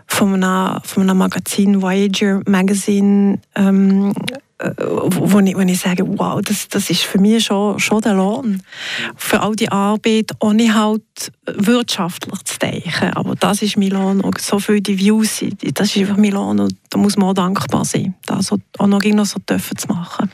von 0.06 0.42
einem, 0.42 0.80
von 0.82 1.02
einem 1.02 1.18
Magazin 1.18 1.82
Voyager 1.82 2.40
Magazine, 2.46 3.40
ähm, 3.54 4.12
äh, 4.58 4.70
wo 4.78 5.40
ich, 5.40 5.56
wo 5.56 5.60
ich 5.60 5.80
sage, 5.80 6.04
wow, 6.06 6.40
das, 6.40 6.68
das 6.68 6.88
ist 6.88 7.02
für 7.02 7.18
mich 7.18 7.44
schon, 7.44 7.78
schon 7.78 8.00
der 8.00 8.14
Lohn. 8.14 8.62
Für 9.16 9.40
all 9.40 9.54
die 9.54 9.70
Arbeit, 9.70 10.30
ohne 10.40 10.74
halt 10.74 11.02
wirtschaftlich 11.46 12.42
zu 12.44 12.58
denken. 12.58 13.10
Aber 13.14 13.34
das 13.34 13.62
ist 13.62 13.76
mein 13.76 13.90
Lohn. 13.90 14.20
Und 14.20 14.40
so 14.40 14.58
viele 14.58 14.80
die 14.80 14.98
Views, 14.98 15.44
das 15.74 15.94
ist 15.94 15.98
einfach 15.98 16.16
mein 16.16 16.32
Lohn. 16.32 16.60
Und 16.60 16.76
da 16.88 16.98
muss 16.98 17.16
man 17.16 17.28
auch 17.28 17.34
dankbar 17.34 17.84
sein, 17.84 18.14
das 18.24 18.50
auch 18.52 18.86
noch, 18.86 19.02
noch 19.02 19.26
so 19.26 19.38
dürfen 19.40 19.76
zu 19.76 19.88
machen. 19.88 20.30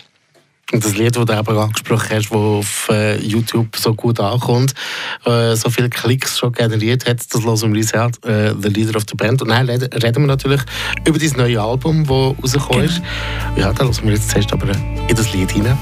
Und 0.70 0.82
das 0.82 0.96
Lied, 0.96 1.14
das 1.16 1.26
du 1.26 1.32
eben 1.32 1.58
angesprochen 1.58 2.08
hast, 2.10 2.30
das 2.30 2.32
auf 2.32 2.88
äh, 2.90 3.18
YouTube 3.18 3.76
so 3.76 3.92
gut 3.94 4.18
ankommt, 4.20 4.72
äh, 5.26 5.54
so 5.54 5.68
viele 5.68 5.90
Klicks 5.90 6.38
schon 6.38 6.52
generiert 6.52 7.06
hat, 7.06 7.18
das 7.30 7.44
hören 7.44 7.74
wir 7.74 7.80
uns 7.80 7.92
an, 7.92 8.12
äh, 8.24 8.54
«The 8.58 8.68
Leader 8.68 8.96
of 8.96 9.02
the 9.08 9.14
Band». 9.14 9.42
Und 9.42 9.48
dann 9.48 9.68
reden 9.68 10.22
wir 10.22 10.26
natürlich 10.26 10.62
über 11.06 11.18
dein 11.18 11.32
neue 11.36 11.60
Album, 11.60 12.04
das 12.04 12.54
rausgekommen 12.54 12.84
ist. 12.84 13.02
Genau. 13.54 13.66
Ja, 13.68 13.72
da 13.72 13.84
hören 13.84 13.98
wir 14.04 14.12
jetzt 14.12 14.30
zuerst 14.30 14.52
aber 14.52 14.68
in 15.08 15.14
das 15.14 15.32
Lied 15.34 15.50
hinein. 15.50 15.76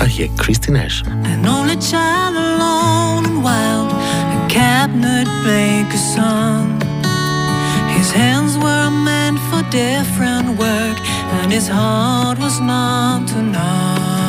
Ah, 0.00 0.04
hier, 0.04 0.28
Christine 0.36 0.78
Nash. 0.78 1.02
An 1.06 1.46
only 1.48 1.76
child 1.76 2.36
alone 2.36 3.24
and 3.26 3.42
wild, 3.42 3.92
a 3.92 4.46
cabinet 4.48 5.26
maker's 5.42 6.14
son. 6.14 6.78
His 7.96 8.12
hands 8.14 8.56
were 8.58 8.90
meant 8.90 9.40
for 9.50 9.62
different 9.70 10.56
work, 10.56 10.96
and 11.30 11.52
his 11.52 11.68
heart 11.68 12.38
was 12.38 12.60
numb 12.60 13.26
to 13.26 13.42
none. 13.42 14.27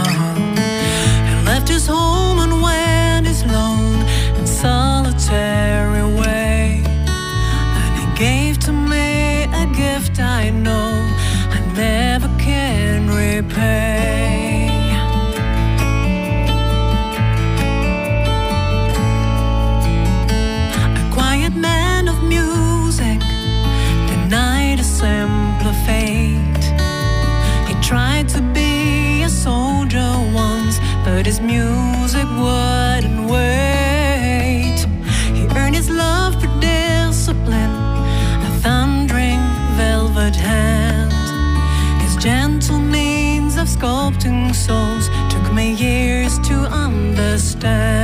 Understand. 47.64 47.99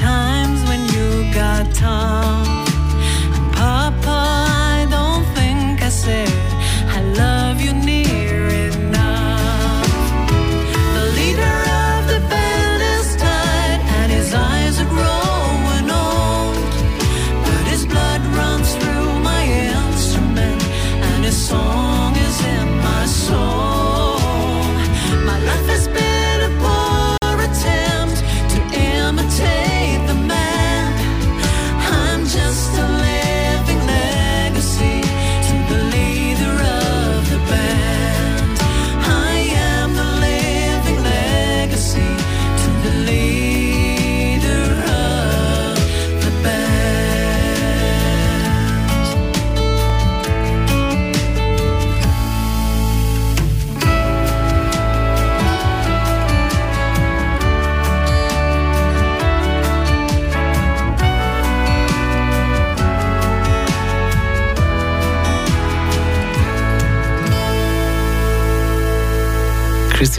Times 0.00 0.66
when 0.66 0.80
you 0.94 1.30
got 1.34 1.74
tough. 1.74 2.59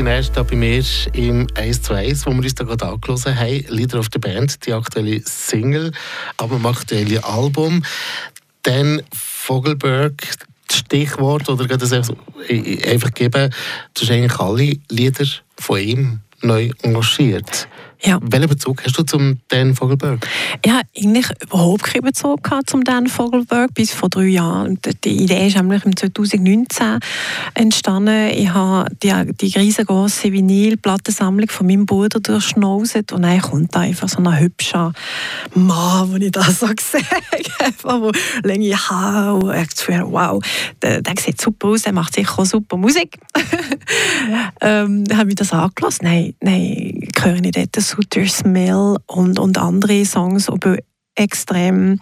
Da 0.04 0.42
bei 0.42 0.56
mir 0.56 0.84
im 1.14 1.46
1 1.54 1.84
zu 1.84 1.94
1, 1.94 2.26
wo 2.26 2.32
wir 2.32 2.38
uns 2.38 2.56
da 2.56 2.64
gerade 2.64 2.88
angelassen 2.88 3.38
haben. 3.38 3.64
Lieder 3.70 4.00
auf 4.00 4.10
der 4.10 4.18
Band, 4.18 4.66
die 4.66 4.74
aktuelle 4.74 5.22
Single, 5.24 5.92
aber 6.38 6.56
im 6.56 6.66
aktuelle 6.66 7.24
Album. 7.24 7.84
Dann 8.64 9.04
Vogelberg, 9.14 10.14
das 10.68 10.80
Stichwort, 10.80 11.48
oder 11.50 11.68
geht 11.68 11.84
das 11.84 11.94
einfach, 11.94 12.16
einfach 12.50 13.14
geben, 13.14 13.54
du 13.94 14.02
hast 14.02 14.10
eigentlich 14.10 14.40
alle 14.40 14.78
Lieder 14.90 15.28
von 15.60 15.80
ihm 15.80 16.20
neu 16.42 16.72
engagiert. 16.82 17.68
Ja. 18.04 18.20
Welchen 18.22 18.50
Bezug 18.50 18.84
hast 18.84 18.98
du 18.98 19.04
zum 19.04 19.40
Dan 19.50 19.76
Vogelberg? 19.76 20.28
Ich 20.64 20.72
habe 20.72 20.84
eigentlich 20.98 21.28
überhaupt 21.44 21.84
keinen 21.84 22.02
Bezug 22.02 22.50
zum 22.66 22.84
Dan 22.84 23.06
Vogelberg 23.06 23.76
bis 23.76 23.92
vor 23.92 24.10
drei 24.10 24.26
Jahren. 24.26 24.80
Die 25.04 25.24
Idee 25.24 25.48
ist 25.48 25.56
nämlich 25.56 25.86
im 25.86 25.96
2019 25.96 26.98
entstanden. 27.54 28.30
Ich 28.30 28.50
habe 28.50 28.90
die, 29.04 29.14
die 29.40 29.58
riesengroße 29.58 30.32
Vinylplattensammlung 30.32 31.50
von 31.50 31.68
meinem 31.68 31.86
Bruder 31.86 32.20
durchschnauset 32.20 33.12
und 33.12 33.22
dann 33.22 33.40
kommt 33.40 33.76
da 33.76 33.82
einfach 33.82 34.10
so 34.10 34.18
ein 34.18 34.40
hübscher 34.40 34.94
Mann, 35.54 36.14
wenn 36.14 36.24
ich 36.24 36.32
das 36.32 36.60
so 36.60 36.68
sehe, 36.80 37.02
einfach 37.60 38.02
wo 38.02 38.12
lange 38.42 38.76
Haare 38.76 39.36
und 39.36 39.54
ich 39.54 39.68
dachte, 39.76 40.06
wow, 40.08 40.44
der, 40.82 41.04
der 41.04 41.14
sieht 41.20 41.40
super 41.40 41.68
aus, 41.68 41.84
der 41.84 41.94
macht 41.94 42.16
sicher 42.16 42.40
auch 42.40 42.46
super 42.46 42.78
Musik. 42.78 43.20
ähm, 44.62 45.04
habe 45.14 45.30
ich 45.30 45.36
das 45.36 45.54
angelassen? 45.54 46.06
Nein, 46.06 46.34
nein, 46.42 47.08
ich 47.16 47.24
höre 47.24 47.40
nicht 47.40 47.58
dort 47.58 47.91
Sutter 47.92 48.26
Smell 48.26 48.98
und, 49.08 49.38
und 49.38 49.58
andere 49.58 50.06
Songs, 50.06 50.50
aber 50.50 50.78
extrem 51.16 52.00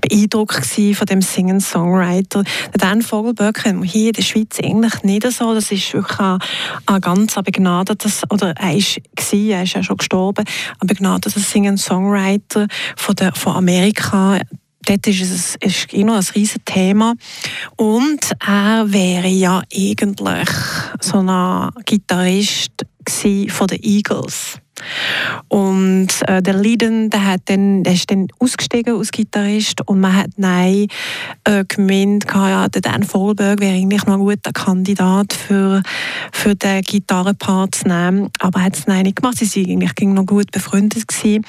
beeindruckt 0.00 0.66
von 0.66 1.06
dem 1.06 1.22
Singen-Songwriter. 1.22 2.44
Der 2.74 2.78
Dan 2.78 3.00
Vogelberg 3.00 3.62
kennt 3.62 3.78
man 3.78 3.88
hier 3.88 4.08
in 4.08 4.12
der 4.12 4.22
Schweiz 4.22 4.58
eigentlich 4.62 5.02
nicht 5.04 5.30
so. 5.32 5.54
Das 5.54 5.72
ist 5.72 5.94
wirklich 5.94 6.18
ein, 6.18 6.38
ein 6.86 7.00
ganz 7.00 7.34
begnadeter, 7.34 8.10
oder 8.28 8.50
er 8.50 8.76
ist 8.76 9.00
gewesen, 9.16 9.50
er 9.50 9.62
ist 9.62 9.72
ja 9.72 9.82
schon 9.82 9.96
gestorben, 9.96 10.44
ein 10.80 10.86
begnadeter 10.86 11.40
Singen-Songwriter 11.40 12.66
von, 12.96 13.16
von 13.34 13.56
Amerika 13.56 14.38
dort 14.84 15.06
ist 15.06 15.20
es 15.22 15.56
ist 15.60 15.92
immer 15.92 16.16
ein 16.16 16.24
riesiges 16.34 16.64
Thema. 16.64 17.14
Und 17.76 18.32
er 18.44 18.92
wäre 18.92 19.28
ja 19.28 19.62
eigentlich 19.72 20.48
so 21.00 21.18
ein 21.18 21.70
Gitarrist 21.84 22.84
von 23.10 23.66
den 23.66 23.82
Eagles. 23.82 24.58
Und 25.48 26.08
äh, 26.26 26.42
der 26.42 26.54
Lydon, 26.54 27.10
der, 27.10 27.24
hat 27.24 27.42
dann, 27.46 27.84
der 27.84 27.92
ist 27.92 28.10
dann 28.10 28.28
ausgestiegen 28.38 28.96
als 28.96 29.10
Gitarrist 29.10 29.86
und 29.86 30.00
man 30.00 30.16
hat 30.16 30.30
nein 30.36 30.88
äh, 31.44 31.64
gemeint, 31.66 32.24
ja, 32.32 32.68
der 32.68 32.80
Dan 32.80 33.02
Vogelberg 33.02 33.60
wäre 33.60 33.74
eigentlich 33.74 34.06
noch 34.06 34.14
ein 34.14 34.20
guter 34.20 34.52
Kandidat 34.52 35.34
für, 35.34 35.82
für 36.32 36.54
den 36.54 36.82
Gitarrenpart 36.82 37.74
zu 37.74 37.88
nehmen, 37.88 38.30
aber 38.40 38.60
er 38.60 38.64
hat 38.66 38.76
es 38.76 38.86
nein 38.86 39.02
nicht 39.02 39.16
gemacht. 39.16 39.36
Sie 39.38 39.66
waren 39.66 39.82
eigentlich 39.82 40.08
noch 40.08 40.26
gut 40.26 40.50
befreundet 40.50 41.06
gewesen. 41.06 41.44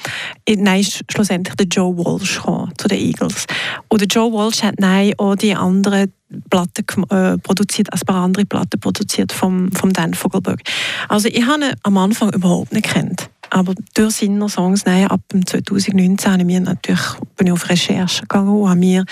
Nein, 0.48 0.80
ist 0.80 1.02
schlussendlich 1.10 1.56
der 1.56 1.66
Joe 1.66 1.96
Walsh 1.96 2.36
gekommen, 2.36 2.72
zu 2.76 2.88
den 2.88 2.98
Eagles. 2.98 3.46
Und 3.88 4.00
der 4.00 4.08
Joe 4.08 4.32
Walsh 4.32 4.62
hat 4.62 4.74
nein 4.78 5.12
auch 5.18 5.34
die 5.34 5.54
anderen 5.54 6.12
Platten 6.50 6.84
äh, 7.10 7.38
produziert, 7.38 7.92
als 7.92 8.04
paar 8.04 8.24
andere 8.24 8.44
Platten 8.44 8.80
produziert 8.80 9.32
vom, 9.32 9.70
vom 9.72 9.92
Dan 9.92 10.14
Vogelberg. 10.14 10.60
Also 11.08 11.28
ich 11.28 11.46
habe 11.46 11.66
ihn 11.66 11.72
am 11.82 11.96
Anfang 11.98 12.32
überhaupt 12.32 12.72
nicht 12.72 12.86
kennt. 12.86 13.30
Aber 13.50 13.74
durch 13.94 14.16
seine 14.16 14.48
Songs, 14.48 14.84
nein, 14.84 15.06
ab 15.06 15.20
2019 15.30 16.32
habe 16.32 16.42
ich 16.42 16.46
mir 16.46 16.60
natürlich, 16.60 17.02
bin 17.36 17.46
ich 17.46 17.52
auf 17.52 17.68
Recherche 17.68 18.22
gegangen 18.22 18.48
und 18.48 18.68
habe 18.68 18.80
mir 18.80 19.04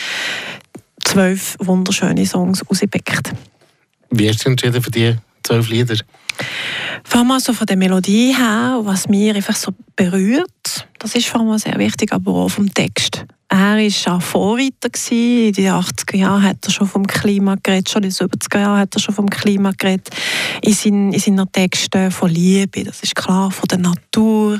zwölf 1.04 1.57
wunderschöne 1.61 2.26
Songs 2.26 2.66
ausgepickt. 2.66 3.33
Wie 4.11 4.28
hast 4.28 4.45
du 4.45 4.50
entschieden 4.50 4.83
für 4.83 4.90
die 4.90 5.16
zwölf 5.42 5.69
Lieder? 5.69 5.97
Vor 7.04 7.21
allem 7.21 7.31
also 7.31 7.52
von 7.52 7.66
der 7.66 7.76
Melodie 7.76 8.35
her, 8.35 8.81
was 8.83 9.09
mich 9.09 9.35
einfach 9.35 9.57
so 9.57 9.73
berührt, 9.97 10.88
das 10.99 11.14
ist 11.14 11.26
vor 11.26 11.40
allem 11.40 11.59
sehr 11.59 11.78
wichtig, 11.78 12.12
aber 12.12 12.33
auch 12.33 12.49
vom 12.49 12.73
Text. 12.73 13.25
Er 13.52 13.76
war 13.76 14.16
auch 14.16 14.23
Vorreiter. 14.23 14.88
Gewesen. 14.88 15.49
In 15.49 15.52
den 15.52 15.73
80er 15.73 16.16
Jahren 16.16 16.42
hat 16.42 16.64
er 16.64 16.71
schon 16.71 16.88
vom 16.88 17.06
Klima 17.06 17.56
geredet, 17.62 17.90
schon 17.90 18.02
in 18.02 18.09
den 18.09 18.28
70er 18.28 18.59
Jahren 18.59 18.78
hat 18.78 18.94
er 18.94 19.00
schon 19.00 19.14
vom 19.14 19.28
Klima 19.28 19.73
geredet. 19.76 20.09
In, 20.62 20.73
seinen, 20.73 21.12
in 21.12 21.21
seinen 21.21 21.52
Texten 21.52 22.11
von 22.11 22.30
Liebe, 22.30 22.82
das 22.82 23.02
ist 23.02 23.14
klar, 23.14 23.50
von 23.50 23.68
der 23.68 23.78
Natur, 23.78 24.59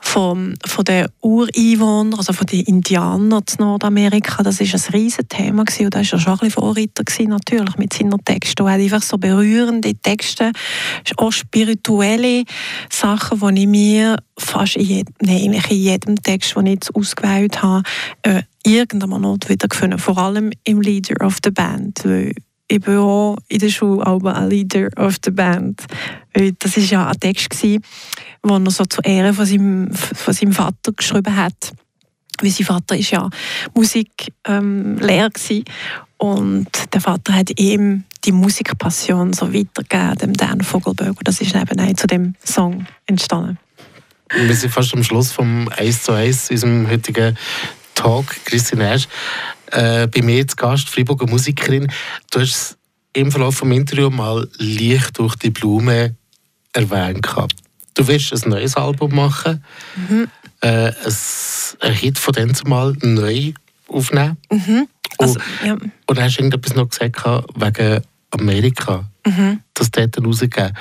von, 0.00 0.56
von 0.64 0.84
den 0.84 1.08
Ureinwohnern, 1.20 2.14
also 2.14 2.32
von 2.32 2.46
den 2.46 2.60
Indianern 2.60 3.44
zu 3.44 3.56
Nordamerika. 3.58 4.44
Das 4.44 4.60
war 4.60 4.66
ein 4.66 4.94
riesiges 4.94 5.26
Thema 5.28 5.64
gewesen. 5.64 5.86
und 5.86 5.94
da 5.94 5.98
war 5.98 6.12
er 6.12 6.20
schon 6.20 6.40
ein 6.40 6.50
Vorreiter 6.52 7.02
gewesen, 7.02 7.30
natürlich 7.30 7.76
mit 7.76 7.92
seinen 7.92 8.24
Texten. 8.24 8.62
Und 8.62 8.68
er 8.68 8.74
hat 8.74 8.80
einfach 8.80 9.02
so 9.02 9.18
berührende 9.18 9.94
Texte, 9.94 10.52
auch 11.16 11.32
spirituelle 11.32 12.44
Sachen, 12.88 13.40
die 13.40 13.62
ich 13.62 13.66
mir 13.66 14.16
fast 14.44 14.76
in 14.76 14.84
jedem, 14.84 15.14
nein, 15.20 15.52
in 15.52 15.76
jedem 15.76 16.22
Text, 16.22 16.56
den 16.56 16.66
ich 16.66 16.74
jetzt 16.74 16.94
ausgewählt 16.94 17.62
habe, 17.62 17.82
äh, 18.22 18.42
irgendwann 18.64 19.22
Not 19.22 19.48
wieder 19.48 19.68
gefunden. 19.68 19.98
Vor 19.98 20.18
allem 20.18 20.52
im 20.64 20.80
Leader 20.80 21.24
of 21.24 21.38
the 21.44 21.50
Band. 21.50 22.00
Weil 22.04 22.34
ich 22.68 22.80
bin 22.80 22.96
auch 22.96 23.36
in 23.48 23.58
der 23.58 23.68
Schule 23.68 24.06
aber 24.06 24.34
ein 24.36 24.48
Leader 24.48 24.88
of 24.96 25.16
the 25.24 25.30
Band. 25.30 25.84
Das 26.58 26.76
war 26.76 26.84
ja 26.84 27.08
ein 27.08 27.20
Text, 27.20 27.62
den 27.62 27.82
er 28.42 28.70
so 28.70 28.84
zu 28.84 29.02
Ehren 29.02 29.34
von 29.34 29.46
seinem, 29.46 29.92
von 29.92 30.32
seinem 30.34 30.52
Vater 30.52 30.92
geschrieben 30.92 31.36
hat. 31.36 31.72
Weil 32.40 32.50
sein 32.50 32.66
Vater 32.66 32.96
ist 32.96 33.10
ja 33.10 33.28
Musiklehrer 33.74 35.30
ähm, 35.50 35.64
und 36.16 36.68
der 36.92 37.00
Vater 37.00 37.34
hat 37.34 37.60
ihm 37.60 38.04
die 38.24 38.32
Musikpassion 38.32 39.32
so 39.32 39.52
weitergegeben, 39.52 40.16
dem 40.18 40.32
Dan 40.32 40.60
Vogelberg. 40.60 41.18
Und 41.18 41.28
das 41.28 41.40
ist 41.40 41.54
eben 41.54 41.96
zu 41.96 42.06
dem 42.06 42.34
Song 42.44 42.86
entstanden. 43.06 43.58
Wir 44.34 44.54
sind 44.54 44.72
fast 44.72 44.94
am 44.94 45.04
Schluss 45.04 45.30
vom 45.30 45.68
1 45.68 46.04
zu 46.04 46.12
1 46.12 46.50
unserem 46.50 46.88
heutigen 46.88 47.36
Talk. 47.94 48.34
Christine 48.46 48.90
Asch, 48.90 49.06
äh, 49.70 50.06
bei 50.06 50.22
mir 50.22 50.46
zu 50.48 50.56
Gast, 50.56 50.88
Freiburger 50.88 51.26
Musikerin. 51.26 51.92
Du 52.30 52.40
hast 52.40 52.50
es 52.50 52.78
im 53.12 53.30
Verlauf 53.30 53.60
des 53.60 53.70
Interviews 53.70 54.12
mal 54.12 54.48
Licht 54.56 55.18
durch 55.18 55.36
die 55.36 55.50
Blume 55.50 56.16
erwähnt. 56.72 57.26
Du 57.94 58.08
willst 58.08 58.32
ein 58.32 58.50
neues 58.50 58.74
Album 58.76 59.14
machen, 59.14 59.62
mhm. 60.08 60.28
äh, 60.62 60.92
ein 61.80 61.92
Hit 61.92 62.18
von 62.18 62.32
dem 62.32 62.54
zumal 62.54 62.96
neu 63.02 63.52
aufnehmen. 63.86 64.38
Mhm. 64.50 64.88
Also, 65.18 65.34
und, 65.34 65.66
ja. 65.66 65.76
und 66.06 66.20
hast 66.20 66.38
du 66.38 66.42
irgendetwas 66.42 66.74
noch 66.74 66.88
gesagt 66.88 67.22
wegen 67.54 68.02
Amerika, 68.30 69.04
mhm. 69.26 69.60
das 69.74 69.90
dort 69.90 70.24
rausgegeben. 70.24 70.72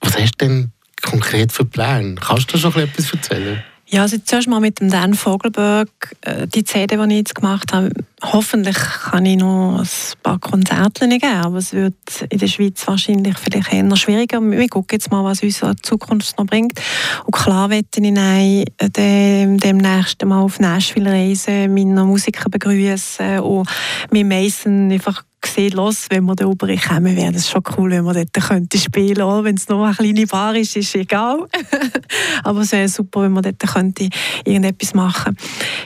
Was 0.00 0.18
hast 0.18 0.34
du 0.38 0.46
denn 0.46 0.72
konkret 1.02 1.52
für 1.52 1.64
Pläne? 1.64 2.16
Kannst 2.16 2.52
du 2.52 2.58
schon 2.58 2.74
etwas 2.76 3.12
erzählen? 3.12 3.62
Ja, 3.90 4.02
also 4.02 4.18
zuerst 4.22 4.48
mal 4.48 4.60
mit 4.60 4.80
dem 4.80 4.90
Dan 4.90 5.14
Vogelberg, 5.14 5.88
äh, 6.20 6.46
die 6.46 6.62
CD, 6.62 6.96
die 6.96 7.02
ich 7.04 7.18
jetzt 7.18 7.34
gemacht 7.34 7.72
habe. 7.72 7.90
Hoffentlich 8.22 8.76
kann 8.76 9.24
ich 9.24 9.38
noch 9.38 9.78
ein 9.78 9.88
paar 10.22 10.38
Konzerte 10.38 11.08
geben, 11.08 11.24
aber 11.24 11.56
es 11.56 11.72
wird 11.72 11.94
in 12.28 12.38
der 12.38 12.48
Schweiz 12.48 12.86
wahrscheinlich 12.86 13.38
vielleicht 13.38 13.72
eher 13.72 13.96
schwieriger. 13.96 14.42
Wir 14.42 14.68
gucken 14.68 14.96
jetzt 14.98 15.10
mal, 15.10 15.24
was 15.24 15.42
uns 15.42 15.62
in 15.62 15.74
Zukunft 15.82 16.36
noch 16.36 16.44
bringt. 16.44 16.78
Und 17.24 17.30
klar 17.30 17.70
werde 17.70 17.88
ich 17.96 18.10
nein, 18.10 18.64
dem, 18.94 19.56
demnächst 19.56 20.22
mal 20.22 20.42
auf 20.42 20.60
Nashville 20.60 21.10
reisen, 21.10 21.72
meine 21.72 22.04
Musiker 22.04 22.50
begrüßen 22.50 23.38
und 23.38 23.70
mit 24.10 24.26
Mason 24.26 24.92
einfach 24.92 25.22
gesehen, 25.40 25.72
los, 25.72 26.06
wenn 26.10 26.24
wir 26.24 26.34
da 26.34 26.46
oben 26.46 26.80
kommen, 26.80 27.16
wäre 27.16 27.32
das 27.32 27.48
schon 27.48 27.62
cool, 27.76 27.90
wenn 27.90 28.04
wir 28.04 28.14
dort 28.14 28.32
könnten 28.32 28.78
spielen 28.78 29.16
könnten. 29.16 29.44
Wenn 29.44 29.56
es 29.56 29.68
nur 29.68 29.84
eine 29.84 29.94
kleine 29.94 30.26
Bar 30.26 30.54
ist, 30.54 30.76
ist 30.76 30.94
egal. 30.94 31.46
Aber 32.44 32.60
es 32.60 32.72
wäre 32.72 32.88
super, 32.88 33.22
wenn 33.22 33.32
wir 33.32 33.42
dort 33.42 33.58
könnten 33.58 34.10
irgendetwas 34.44 34.94
machen 34.94 35.36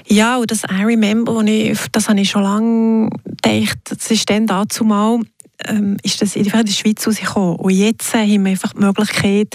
Ja, 0.07 0.39
und 0.39 0.51
das 0.51 0.63
I 0.65 0.85
Remember, 0.85 1.43
das 1.93 2.09
habe 2.09 2.21
ich 2.21 2.31
schon 2.31 2.43
lange 2.43 3.11
gedacht, 3.43 3.79
das 3.85 4.11
ist 4.11 4.29
dann 4.31 4.47
dazu 4.47 4.85
mal 4.85 5.21
ähm, 5.69 5.97
ist 6.03 6.23
das 6.23 6.37
in 6.37 6.45
der 6.45 6.67
Schweiz 6.67 7.07
rausgekommen. 7.07 7.57
Und 7.57 7.73
jetzt 7.73 8.15
haben 8.15 8.45
wir 8.45 8.51
einfach 8.51 8.73
die 8.73 8.81
Möglichkeit, 8.81 9.55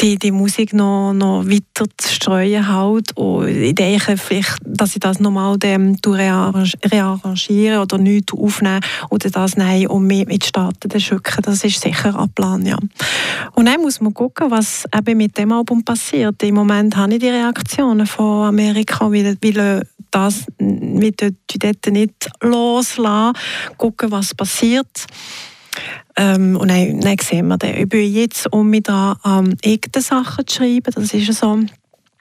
die, 0.00 0.18
die 0.18 0.30
Musik 0.30 0.72
noch, 0.72 1.12
noch 1.12 1.44
weiter 1.46 1.86
zu 1.96 2.14
streuen. 2.14 2.68
Halt. 2.68 3.16
Und 3.16 3.48
ich 3.48 3.74
denke 3.74 4.16
vielleicht, 4.16 4.58
dass 4.64 4.94
ich 4.94 5.00
das 5.00 5.20
nochmal 5.20 5.56
rearrangieren 5.62 7.80
oder 7.80 7.98
nicht 7.98 8.32
aufnehmen 8.32 8.80
oder 9.10 9.30
das 9.30 9.56
nein 9.56 9.86
und 9.86 10.06
mehr 10.06 10.26
mit 10.26 10.44
starten 10.44 11.00
schicken. 11.00 11.42
Das 11.42 11.64
ist 11.64 11.80
sicher 11.80 12.18
ein 12.18 12.30
Plan, 12.30 12.64
ja. 12.64 12.78
Und 13.54 13.66
dann 13.66 13.80
muss 13.80 14.00
man 14.00 14.14
gucken, 14.14 14.50
was 14.50 14.84
eben 14.96 15.18
mit 15.18 15.36
dem 15.38 15.52
Album 15.52 15.84
passiert. 15.84 16.42
Im 16.42 16.54
Moment 16.54 16.96
habe 16.96 17.14
ich 17.14 17.20
die 17.20 17.28
Reaktionen 17.28 18.06
von 18.06 18.48
Amerika, 18.48 19.10
wie, 19.10 19.36
wie 19.40 19.82
das 20.10 20.46
mit 20.58 21.20
dort 21.22 21.86
nicht 21.90 22.30
loslassen, 22.40 23.36
gucken, 23.76 24.10
was 24.10 24.34
passiert. 24.34 25.06
Ähm, 26.16 26.56
und 26.56 26.68
dann, 26.68 27.00
dann 27.00 27.16
sehen 27.20 27.48
wir 27.48 27.58
dann. 27.58 27.76
Ich 27.76 27.88
bin 27.88 28.12
jetzt 28.12 28.52
um 28.52 28.68
mich 28.70 28.82
da 28.82 29.16
ähm, 29.24 29.54
eigene 29.64 30.02
Sachen 30.02 30.46
zu 30.46 30.56
schreiben, 30.56 30.92
das 30.92 31.14
ist 31.14 31.38
so 31.38 31.60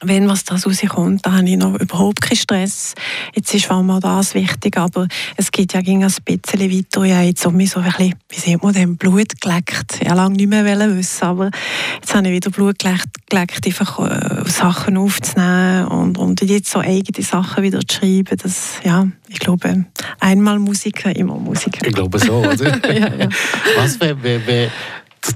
wenn 0.02 0.30
was 0.30 0.44
da 0.44 0.56
rauskommt, 0.56 1.26
dann 1.26 1.38
habe 1.38 1.50
ich 1.50 1.58
noch 1.58 1.80
überhaupt 1.80 2.22
keinen 2.22 2.38
Stress. 2.38 2.94
Jetzt 3.34 3.54
ist 3.54 3.66
vor 3.66 3.78
allem 3.78 4.00
das 4.00 4.36
wichtig, 4.36 4.78
aber 4.78 5.08
es 5.38 5.52
geht 5.52 5.74
ja 5.74 5.82
gegen 5.82 6.04
ein 6.04 6.14
bisschen 6.24 6.60
weiter. 6.60 7.04
Ich 7.04 7.14
habe 7.14 7.26
jetzt 7.26 7.46
um 7.46 7.56
mich 7.56 7.72
so 7.72 7.80
ein 7.80 7.86
bisschen, 7.86 8.16
wie 8.30 8.40
sieht 8.40 8.62
man 8.62 8.74
dem 8.74 8.98
Blut 8.98 9.42
geleckt. 9.42 9.96
Ich 9.96 10.02
wollte 10.02 10.16
lange 10.16 10.36
nicht 10.36 10.50
mehr 10.50 10.66
wissen, 10.66 11.24
aber 11.24 11.50
jetzt 11.96 12.14
habe 12.14 12.28
ich 12.28 12.34
wieder 12.34 12.52
Blut 12.52 12.80
geleckt, 12.80 13.08
geleckt 13.28 13.66
einfach 13.66 14.00
äh, 14.00 14.50
Sachen 14.50 14.98
aufzunehmen 14.98 15.88
und, 15.88 16.18
und 16.18 16.42
jetzt 16.42 16.70
so 16.70 16.80
eigene 16.80 17.26
Sachen 17.26 17.64
wieder 17.64 17.80
zu 17.80 17.98
schreiben. 17.98 18.38
Das, 18.42 18.74
ja, 18.84 19.08
ich 19.28 19.40
glaube, 19.40 19.86
einmal 20.20 20.60
Musiker, 20.60 21.16
immer 21.16 21.38
Musiker. 21.38 21.88
Ich 21.88 21.94
glaube 21.94 22.20
so, 22.20 22.38
oder? 22.38 22.94
ja, 22.94 23.14
ja. 23.16 23.30
Was 23.78 24.00
wäre, 24.00 24.22
wär, 24.22 24.46
wär, 24.46 24.72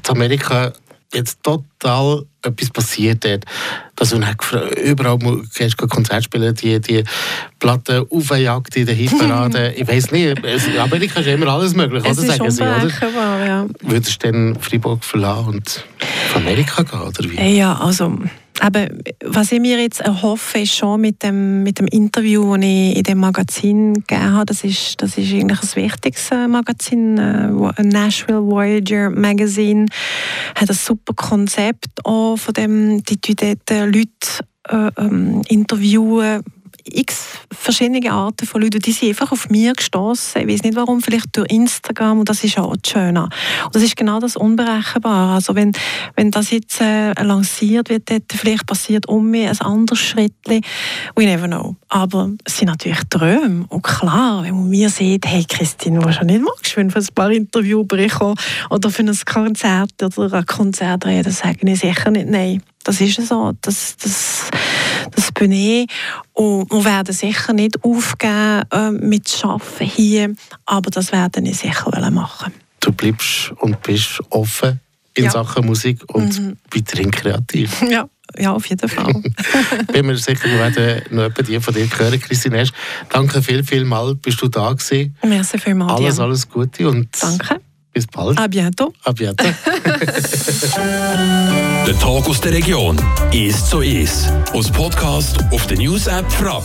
Amerika 0.08 0.74
jetzt 1.14 1.44
total 1.44 2.26
etwas 2.44 2.70
passiert 2.70 3.24
dort, 3.24 3.46
dass 3.96 4.10
du 4.10 4.18
überall 4.84 5.20
kannst 5.54 5.82
du 5.82 5.88
Konzert 5.88 6.24
spielen, 6.24 6.56
die, 6.56 6.80
die 6.80 7.04
Platten 7.60 8.06
aufjagt 8.10 8.76
in 8.76 8.86
der 8.86 8.96
Hitparade. 8.96 9.74
ich 9.78 9.88
weiß 9.88 10.12
nicht, 10.12 10.40
in 10.40 10.80
Amerika 10.80 11.20
ist 11.20 11.28
immer 11.28 11.48
alles 11.48 11.76
möglich, 11.76 12.04
es 12.06 12.18
oder? 12.18 12.28
Sagen 12.28 12.52
sie, 12.52 12.64
oder? 12.64 13.46
Ja. 13.46 13.68
Würdest 13.82 14.24
du 14.24 14.32
dann 14.32 14.56
Freiburg 14.60 15.04
verlassen 15.04 15.48
und 15.48 15.86
nach 16.30 16.36
Amerika 16.38 16.84
gehen, 16.84 17.02
oder 17.02 17.24
wie? 17.24 17.58
Ja, 17.58 17.78
also 17.78 18.18
aber 18.62 18.90
was 19.26 19.52
ich 19.52 19.60
mir 19.60 19.82
jetzt 19.82 20.02
erhoffe, 20.02 20.60
ist 20.60 20.76
schon 20.76 21.02
mit 21.02 21.24
dem, 21.24 21.64
mit 21.64 21.80
dem 21.80 21.88
Interview, 21.88 22.56
das 22.56 22.64
ich 22.64 22.96
in 22.96 23.04
dem 23.04 23.18
Magazin 23.18 23.96
gegeben 23.96 24.34
habe, 24.34 24.46
das 24.46 24.64
ist, 24.64 25.02
das 25.02 25.18
ist 25.18 25.34
eigentlich 25.34 25.64
ein 25.64 25.84
wichtiges 25.84 26.30
äh, 26.30 26.48
Magazin, 26.48 27.18
äh, 27.18 27.82
Nashville 27.82 28.46
Voyager 28.46 29.10
Magazine, 29.10 29.88
hat 30.54 30.70
ein 30.70 30.76
super 30.76 31.16
Konzept 31.16 32.06
auch 32.06 32.36
von 32.36 32.54
dem, 32.54 33.04
die 33.04 33.36
dort 33.36 33.68
Leute 33.70 34.46
äh, 34.70 34.92
ähm, 34.96 35.42
interviewen, 35.48 36.44
x 36.86 37.26
verschiedene 37.52 38.12
Arten 38.12 38.46
von 38.46 38.62
Leuten, 38.62 38.80
die 38.80 38.92
sind 38.92 39.10
einfach 39.10 39.32
auf 39.32 39.50
mich 39.50 39.74
gestoßen. 39.74 40.42
Ich 40.42 40.48
weiß 40.48 40.64
nicht 40.64 40.76
warum, 40.76 41.02
vielleicht 41.02 41.36
durch 41.38 41.50
Instagram 41.52 42.20
und 42.20 42.30
das 42.30 42.44
ist 42.44 42.58
auch 42.58 42.76
das 42.76 42.92
Schöne. 42.92 43.24
Und 43.24 43.76
das 43.76 43.84
ist 43.84 43.96
genau 43.96 44.20
das 44.20 44.36
Unberechenbare. 44.36 45.34
Also 45.36 45.56
wenn, 45.56 45.72
wenn 46.16 46.32
das 46.32 46.52
jetzt 46.52 46.82
äh, 46.82 47.14
lanciert 47.22 47.90
wird, 47.90 48.10
dort, 48.10 48.24
vielleicht 48.34 48.66
passiert 48.66 49.08
um 49.08 49.30
mich 49.30 49.48
ein 49.48 49.60
anderes 49.62 50.00
Schritt. 50.00 50.34
We 50.48 51.26
never 51.26 51.48
know. 51.48 51.76
Aber 51.90 52.32
es 52.46 52.58
sind 52.58 52.68
natürlich 52.68 53.02
Träume. 53.10 53.66
Und 53.70 53.84
klar, 53.84 54.44
wenn 54.44 54.56
man 54.56 54.70
mir 54.70 54.90
sieht, 54.90 55.26
hey 55.26 55.46
Christine, 55.48 56.00
du 56.00 56.12
schon 56.12 56.28
nicht 56.28 56.42
magst, 56.42 56.76
wenn 56.78 56.90
für 56.90 57.00
ein 57.00 57.08
paar 57.14 57.32
Interviews 57.32 57.88
bekomme 57.88 58.36
oder 58.70 58.90
für 58.90 59.04
ein 59.04 59.18
Konzert 59.26 60.02
oder 60.02 60.34
ein 60.34 60.46
Konzert 60.46 61.06
reden, 61.06 61.32
sage 61.32 61.58
ich 61.62 61.80
sicher 61.80 62.12
nicht 62.12 62.28
nein. 62.28 62.64
Das 62.84 63.00
ist 63.00 63.28
so. 63.28 63.52
Das, 63.62 63.96
das, 63.98 64.50
ich. 65.46 65.88
Und 66.34 66.72
wir 66.72 66.86
werden 66.86 67.14
sicher 67.14 67.54
nicht 67.54 67.84
aufgeben 67.84 68.64
äh, 68.72 68.92
mit 68.92 69.42
Arbeiten 69.44 69.86
hier, 69.86 70.36
aber 70.66 70.90
das 70.92 71.12
werden 71.12 71.46
wir 71.46 71.54
sicher 71.54 72.12
machen. 72.12 72.54
Du 72.80 72.92
bleibst 72.92 73.52
und 73.60 73.82
bist 73.84 74.20
offen 74.30 74.80
in 75.14 75.26
Ja. 75.26 75.32
Sachen 75.32 75.66
Musik 75.66 76.02
und 76.14 76.40
Mhm. 76.40 76.58
weiterhin 76.74 77.12
kreativ. 77.12 77.82
Ja, 77.90 78.08
ja 78.38 78.54
auf 78.54 78.66
jeden 78.68 78.88
Fall. 78.90 79.14
Bin 79.92 80.06
mir 80.06 80.18
sicher, 80.18 80.46
wir 80.46 80.58
werden 80.60 81.02
noch 81.12 81.34
die 81.34 81.60
von 81.60 81.74
dir 81.74 81.88
hören, 81.98 82.20
Christine 82.20 82.60
Esch. 82.60 82.72
Danke 83.10 83.42
viel, 83.42 83.64
viel 83.64 83.84
mal, 83.86 84.16
bist 84.16 84.42
du 84.42 84.48
da 84.48 84.72
gewesen. 84.72 85.16
Merci 85.24 85.58
vielmals. 85.60 86.00
Alles, 86.00 86.20
alles 86.20 86.50
Gute 86.50 86.88
und 86.90 87.10
Danke. 87.22 87.60
Bis 87.94 88.08
bald. 88.08 88.38
À 88.38 88.48
bientôt. 88.48 88.94
Ab 89.04 89.20
jetzt. 89.20 89.40
Der 91.88 92.00
Tag 92.00 92.28
aus 92.30 92.42
der 92.42 92.54
Region. 92.54 92.98
Ist 93.32 93.68
so 93.68 93.82
ist. 93.82 94.32
Aus 94.54 94.72
Podcast 94.72 95.38
auf 95.52 95.68
der 95.68 95.78
News 95.78 96.08
App 96.08 96.32
Frapp. 96.32 96.64